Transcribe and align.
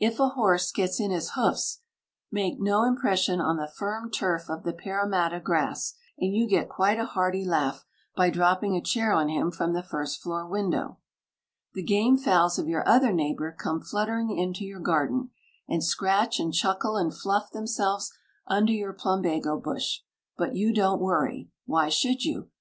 If 0.00 0.18
a 0.18 0.30
horse 0.30 0.72
gets 0.72 0.98
in 0.98 1.12
his 1.12 1.34
hoofs 1.36 1.82
make 2.32 2.58
no 2.60 2.82
impression 2.82 3.40
on 3.40 3.58
the 3.58 3.68
firm 3.72 4.10
turf 4.10 4.50
of 4.50 4.64
the 4.64 4.72
Parramatta 4.72 5.38
grass, 5.38 5.94
and 6.18 6.34
you 6.34 6.48
get 6.48 6.68
quite 6.68 6.98
a 6.98 7.04
hearty 7.04 7.44
laugh 7.44 7.84
by 8.16 8.28
dropping 8.28 8.74
a 8.74 8.80
chair 8.82 9.12
on 9.12 9.28
him 9.28 9.52
from 9.52 9.72
the 9.72 9.84
first 9.84 10.20
floor 10.20 10.48
window. 10.48 10.98
The 11.74 11.84
game 11.84 12.18
fowls 12.18 12.58
of 12.58 12.66
your 12.66 12.82
other 12.88 13.12
neighbour 13.12 13.54
come 13.56 13.80
fluttering 13.80 14.36
into 14.36 14.64
your 14.64 14.80
garden, 14.80 15.30
and 15.68 15.84
scratch 15.84 16.40
and 16.40 16.52
chuckle 16.52 16.96
and 16.96 17.14
fluff 17.16 17.52
themselves 17.52 18.10
under 18.48 18.72
your 18.72 18.92
plumbago 18.92 19.56
bush; 19.60 20.00
but 20.36 20.56
you 20.56 20.74
don't 20.74 21.00
worry. 21.00 21.52
Why 21.66 21.88
should 21.88 22.24
you? 22.24 22.48